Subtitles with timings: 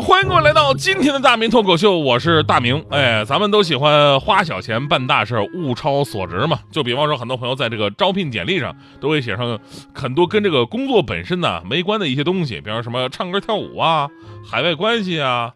[0.00, 2.84] 欢迎各位来到今天的大明脱口秀，我是大明。
[2.90, 6.58] 哎，咱们都喜欢花小钱办大事，物超所值嘛。
[6.72, 9.58] 就比方说，很多朋友在这个招聘简历上都会写上
[9.94, 14.08] 很多跟这个工作本身呢没关的一些东西，比方什么唱歌跳舞啊、
[14.44, 15.52] 海外关系啊、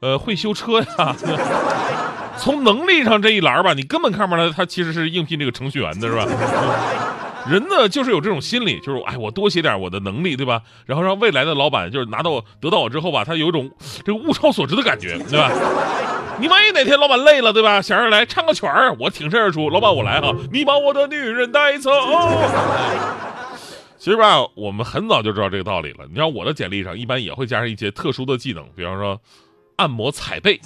[0.00, 1.16] 呃会修车呀。
[2.38, 6.26] 从能力上这一栏吧，你根本看不出来他其实是应聘这个程序员的，是吧？
[7.48, 10.62] 人呢，就是有这种心理，就是哎，我多写点我的能力，对吧？
[10.86, 13.70] 然后让未来的老板就是拿到得到我之后吧，他有一种
[14.04, 15.50] 这个物超所值的感觉，对吧？
[16.40, 17.82] 你万一哪天老板累了，对吧？
[17.82, 21.90] 想着来唱个曲儿，我挺身而出，老板我来哈，你把我的女人带走。
[23.98, 26.04] 其实吧，我们很早就知道这个道理了。
[26.08, 29.20] 你知道我的简历上一般也会加上一些特殊的技能，比方说
[29.76, 30.60] 按摩踩背。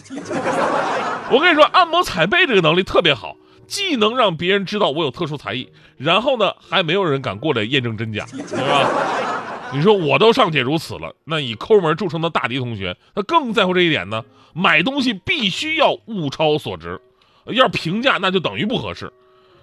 [1.31, 3.37] 我跟你说，按摩踩背这个能力特别好。
[3.67, 8.91] 既能让别人知道我有特殊才艺，然后呢，还没有人敢过来验证真假，对吧？
[9.73, 14.25] 你说我都尚且如此了，那以抠门著称的大迪同学，他更在乎这一点呢。
[14.55, 16.99] 买东西必须要物超所值，
[17.47, 19.13] 要平价那就等于不合适。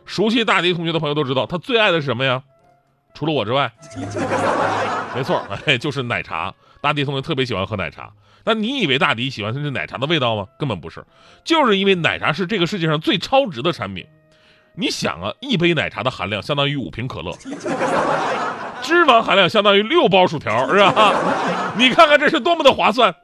[0.06, 2.44] 熟悉大迪同学的朋友都知道，他最爱的是什么呀？
[3.14, 3.72] 除了我之外，
[5.16, 6.54] 没错，哎， 就是奶茶。
[6.82, 8.12] 大迪同学特别喜欢喝奶茶。
[8.46, 10.46] 那你以为大迪喜欢的是奶茶的味道吗？
[10.60, 11.06] 根本不是，
[11.46, 14.06] 就是因为奶茶是这个世界上最超值的产品。
[14.76, 17.32] 你想啊，一杯奶茶的含量相当于五瓶可乐，
[18.82, 21.14] 脂肪含量相当于六包薯条，是吧？
[21.78, 23.16] 你看看这是多么的划算。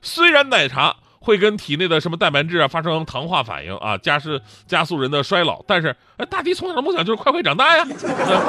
[0.00, 7.86] 虽然奶茶会跟体内的什么蛋白质啊发生糖化反应啊，加是加速人的衰老，但是哎，大迪从小的梦想就是快快长大呀。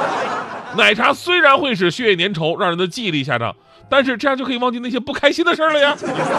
[0.76, 3.54] 奶茶虽然会使血液粘稠，让人的记忆力下降。
[3.88, 5.96] 但是这样就可以忘记那些不开心的事儿了呀。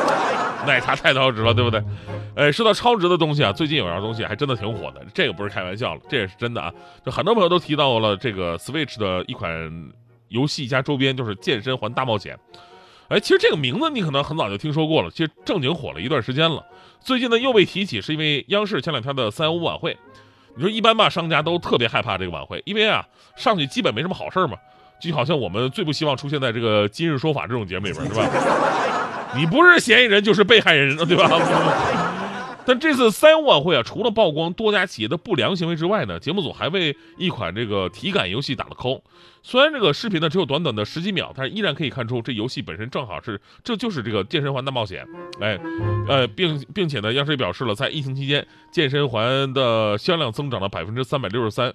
[0.66, 1.84] 奶茶太超值了，对不对？
[2.34, 6.72] 哎，说到超值的东西啊，最近有样东西还真的挺火的，这个不是开玩笑了，这也是真的啊。
[7.06, 9.52] 就很多朋友都提到了这个 Switch 的一款
[10.30, 12.38] 游戏加周边，就是《健身环大冒险》。
[13.12, 16.66] 哎，其实这个名字你可能很早就听说过了，其实正经火了一段时间了。
[17.02, 19.98] 最近呢又被提起，是因为央视前两天的三幺五晚会。
[20.56, 23.06] 你说一般吧，商家都特别害怕这个晚会，因为啊
[23.36, 24.58] 上去基本没什么好事嘛。
[25.02, 28.24] 就好像我们最不希望出现在这个《今日说法》这种节目里边，是吧？
[29.36, 31.28] 你不是嫌疑人就是被害人，对吧？
[32.66, 39.02] 但这次三幺五晚会啊，除了曝光多家企业的不良行为之外呢，节目组还为一款这个体感游戏打了 call。
[39.44, 45.06] 虽然这个视频呢只有短短的十几秒，但是依然可以看出这游戏本身正好是这就是这个健身环大冒险。
[45.40, 45.60] 哎，
[46.08, 51.74] 呃，并并且呢，央视也表示了，在疫情期间，健身环的销量增长了百分之三百六十三。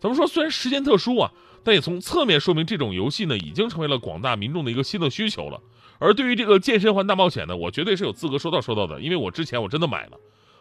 [0.00, 1.30] 咱们说，虽然时间特殊啊。
[1.64, 5.60] 但也从侧面说明，这种游戏呢，已经成为了广大民众的一个新的需求了。
[5.98, 10.18] 而对于这个健身环大冒险呢，我绝对是有资格说到说到的，因为我之前我真的买了。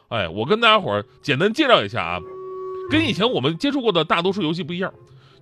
[0.09, 2.19] 哎，我跟大家伙儿简单介绍一下啊，
[2.91, 4.93] 跟以前我们接触过的大多数游戏不一样，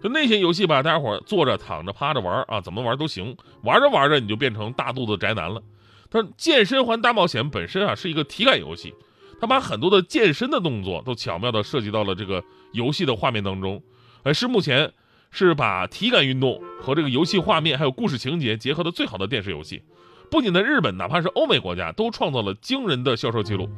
[0.02, 5.62] 就那些游戏吧，大家伙儿坐着、躺着、趴着玩啊，怎么玩都行，玩着玩着你就变成大肚子宅男了。
[6.10, 8.94] 但健身环大冒险本身啊是一个体感游戏，
[9.42, 12.42] 它把很多的健身的动作都巧妙地设计到了这个
[12.72, 13.84] 游戏的画面当中，
[14.24, 14.94] 哎，是目前。
[15.32, 19.84] 是把体感运动和这个游戏画面还有故事情节结合的最好的电视游戏，
[20.32, 23.70] 不仅在日本，哪怕是欧美国家都创造了惊人的销售记录。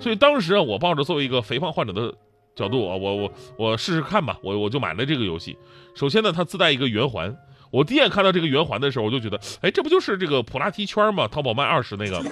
[0.00, 2.14] 所以当时啊，我抱着作为一个肥胖患者的
[2.54, 5.56] 角度啊，我我我试试看吧，我我就买了这个游戏。
[5.94, 7.34] 首先呢，它自带一个圆环，
[7.70, 11.26] 我第一眼看到这个圆环的时候，我就觉得，哎，这不就是这个普拉提圈吗？
[11.26, 12.22] 淘宝卖二十那个。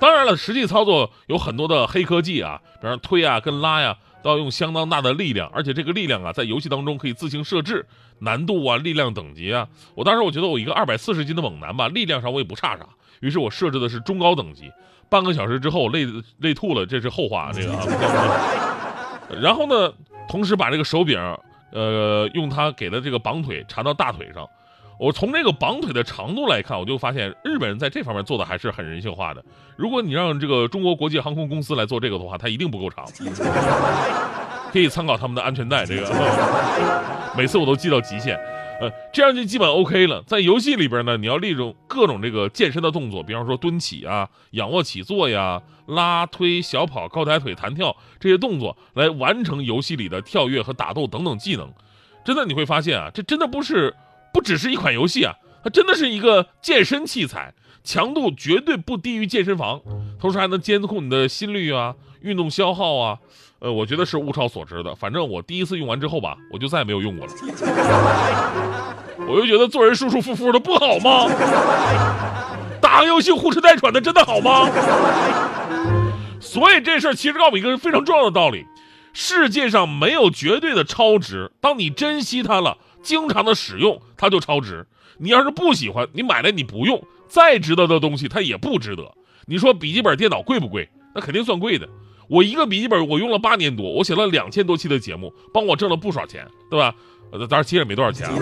[0.00, 3.96] 当然了，实际操作有很多的黑科技啊，比方推啊跟拉呀。
[4.22, 7.86] 都要用相当大的力量，而且这个力量啊，在游戏当中可以自行设置
[8.20, 9.68] 难度啊、力量等级啊。
[9.94, 12.86] 我当时我觉得我一个二百四十斤的猛男吧，力量上我也不差啥，
[13.20, 14.70] 于是我设置的是中高等级。
[15.08, 16.06] 半个小时之后累
[16.38, 17.84] 累吐了，这是后话，这个啊。
[19.40, 19.92] 然后呢，
[20.28, 21.18] 同时把这个手柄，
[21.70, 24.46] 呃，用它给的这个绑腿缠到大腿上。
[24.98, 29.44] 我从这个绑腿的长度来看，我就发现日本人在这方面做的还是很人性化的。
[29.76, 33.06] 如果你让这个中国国际航空公司来做这个的话，它一定不够长。
[34.70, 36.12] 可以参考他们的安全带，这个
[37.36, 38.36] 每次我都系到极限。
[38.80, 40.22] 呃，这样就基本 OK 了。
[40.26, 51.72] 在游戏里边呢，你要利用各种这个健身的动作，比方说蹲起啊、仰卧起坐呀、拉推、小跑、高抬腿、弹跳这些动作，来完成游戏里的跳跃和打斗等等技能。
[52.24, 53.94] 真的你会发现啊，这真的不是。
[54.32, 59.80] 不只是一款游戏啊，它真的是一个健身器材，强度绝对不低于健身房，
[60.20, 63.18] 同时还能监控你的心率啊、运动消耗啊，
[63.60, 64.94] 呃，我觉得是物超所值的。
[64.94, 67.32] 反正我第一次用完之后吧，我就再也没有用过了。
[69.26, 71.28] 我就觉得做人舒舒服服的不好吗？
[72.80, 74.70] 打个游戏呼哧带喘的真的好吗？
[76.40, 78.64] 所以这事儿其实告诉我一个非常重要的道理：
[79.12, 81.50] 世界上没有绝对的超值。
[81.60, 82.78] 当你珍惜它了，
[83.08, 84.86] 经常的使用，它就超值。
[85.16, 89.10] 你要是不喜欢，你买来你不用，再值得的东西它也不值得。
[89.46, 90.86] 你说笔记本电脑贵不贵？
[91.14, 91.88] 那肯定算贵的。
[92.28, 96.94] 我一个笔记本，我用了八年多，我写了两千多期的节目，帮我挣了不少钱，对吧？
[97.32, 98.36] 呃，当然其实也没多少钱啊。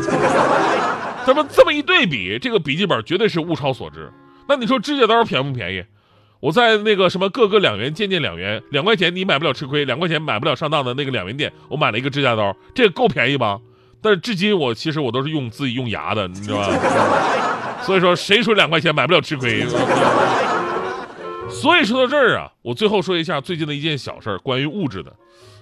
[1.25, 4.13] 咱们这么一对比，这个笔记本绝对是物超所值。
[4.49, 5.85] 那你说指甲刀便不便宜？
[6.41, 13.61] 我在那个什么各个两元、件件两元，两块钱你买不了吃亏，两块钱买不了上当的那个两元店，我买了一个指甲刀，这个够便宜吧？
[14.07, 17.83] 但是至今我其实我都是用自己用牙的，你知道吧？
[17.83, 19.67] 所以说谁说两块钱买不了吃亏？
[21.51, 25.13] 所以说到这儿啊，我最后说一下最近的一件小事儿，关于物质的，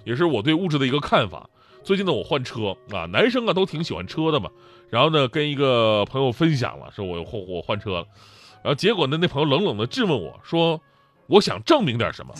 [0.05, 1.49] 也是我对物质的一个看法。
[1.82, 4.50] 最近呢，我换车啊，男生啊都挺喜欢车的嘛。
[4.91, 8.05] 然后呢，跟一个朋友分享了，说我我我换车了。
[8.62, 10.79] 然后结果呢，那朋友冷冷的质问我说
[11.29, 12.35] ：“我想证明点什么？”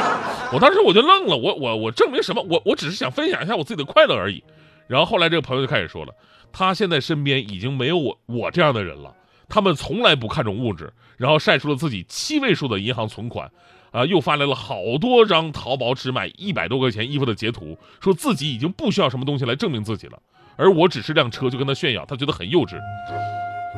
[0.50, 2.42] 我当时我就愣了，我我我证明什么？
[2.48, 4.42] 我我只是想分享一下我自己的快乐而已。
[4.86, 6.12] 然后后来这个朋友就开始说了，
[6.52, 9.14] 他现在身边已经没有我我这样的人了。
[9.48, 13.50] 他们从来不看重物质，然后晒出了自己七位数的银行存款，
[13.92, 20.18] 啊，又发来了好多张淘宝只买一百多块钱衣服的截图，说自己已经不需要什么东西来证明自己了。
[20.56, 22.78] 而我只是辆车就跟他炫耀，他觉得很幼稚。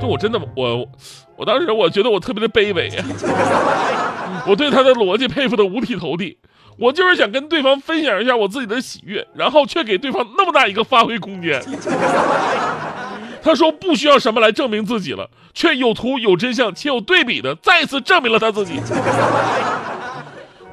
[0.00, 0.88] 就我真的我，
[1.36, 2.90] 我当时我觉得我特别的卑微，
[4.46, 6.38] 我对他的逻辑佩服的五体投地。
[6.78, 11.62] 我就是想跟对方分享一下我自己的喜悦，然后却给对方那么大一个发挥空间。
[13.43, 18.81] 他说不需要什么来证明自己了，却有图有真相且有对比的再次证明了他自己。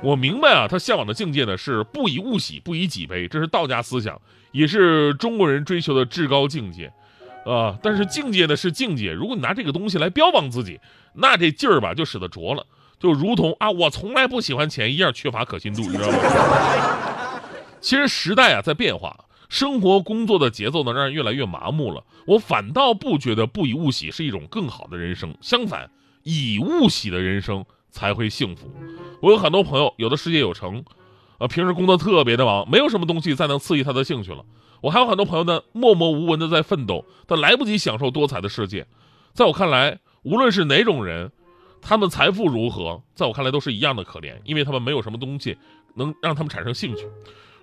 [0.01, 4.19] 我明白啊，他向往的境界呢是不以物喜，不以己悲，这是道家思想，
[4.51, 6.91] 也是中国人追求的至高境界，
[7.45, 7.77] 啊！
[7.81, 10.79] 但是境界呢是境界，如果你拿这个东西来标榜自己，
[11.13, 12.65] 那这劲儿吧就使得拙了，
[13.03, 16.17] 就如同啊我从来不喜欢钱一样缺乏可信度， 你知道吗？
[17.81, 25.91] 其实时代啊在变化，生活工作的节奏呢让人越来越麻木了，我反倒不觉得不以物喜是一种更好的人生，相反，
[26.23, 27.65] 以物喜的人生。
[27.95, 28.73] 才会幸福。
[29.21, 30.83] 我有很多朋友，有的事业有成，
[31.37, 34.43] 呃，平时工作特别的忙，没有什么东西再能刺激他的兴趣了。
[34.81, 38.87] 我还有很多朋友呢，默默无闻的在奋斗，但来不及享受多彩的世界。
[39.35, 41.31] 在我看来，无论是哪种人，
[41.83, 45.57] 他们财富如何，在我看来都是一样的可怜，因为他们没有什么东西
[45.95, 47.07] 能让他们产生兴趣。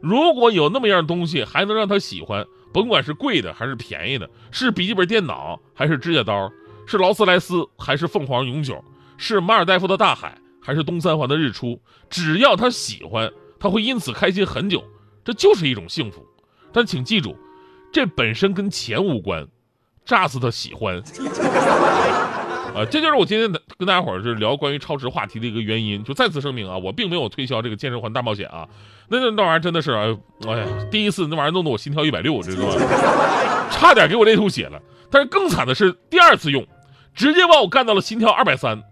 [0.00, 6.50] 如果有那么样东西还能让他喜欢，甭管是贵的还是便宜的，是笔记本电脑还是指甲刀，
[6.86, 8.82] 是劳斯莱斯还是凤凰永久。
[9.16, 11.78] 是马尔代夫的大海，还是东三环的日出？
[12.08, 14.82] 只要他喜欢，他会因此开心很久，
[15.22, 16.24] 这就是一种幸福。
[16.72, 17.36] 但请记住，
[17.92, 19.46] 这本身跟钱无关，
[20.06, 21.02] 炸死他喜欢。
[22.74, 26.02] 啊，这就是我今天跟大家伙儿是聊关于超值话题的一个原因。
[26.04, 28.68] 就再次声明啊，我并没有推销这个健身环大冒险啊，
[29.08, 32.74] 那那那玩意儿真的是，哎呀，第一次那玩意儿弄得我心跳一百六，知道吗？
[33.70, 34.80] 差点给我累吐血了。
[35.10, 36.64] 但是更惨的是第二次用，
[37.14, 38.82] 直接把我干到了心跳二百三。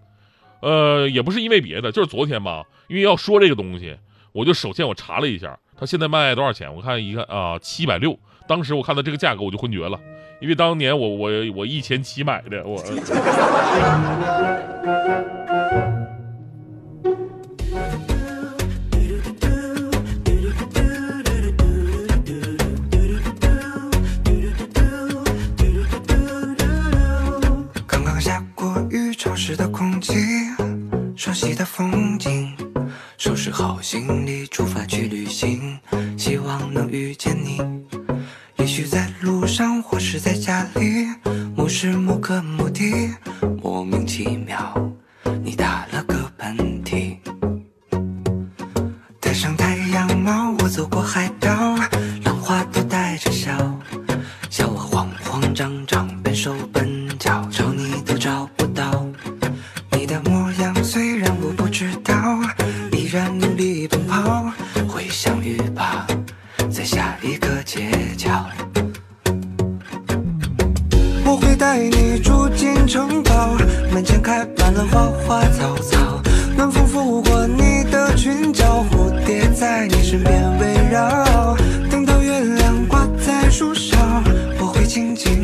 [0.61, 3.97] 呃，也不是因为别的，就是昨天吧，因为要说这个东西，
[4.33, 6.75] 我就首先我查了一下，它现在卖多少钱？
[6.75, 8.19] 我看一看啊，七百六。
[8.49, 10.01] 当时我看到这个价格，我就昏厥了，
[10.41, 12.83] 因为当年我我我一千七买的，我。
[33.51, 35.79] 好行李，出发去旅行，
[36.17, 37.59] 希望能遇见你。
[38.59, 41.07] 也许在路上，或是在家里，
[41.57, 43.15] 某时某刻某地，
[43.63, 44.75] 莫名其妙，
[45.43, 47.17] 你打了个喷嚏。
[49.21, 51.49] 戴上太阳帽，我走过海岛。
[71.69, 73.55] 带你住进城堡
[73.93, 76.23] 门前开满了花花草草。
[76.57, 81.55] 暖风拂过你的裙角蝴蝶在你身边围绕。
[81.91, 83.99] 等到月亮挂在树梢
[84.59, 85.38] 我会轻轻